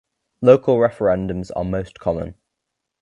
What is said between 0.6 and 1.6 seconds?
referendums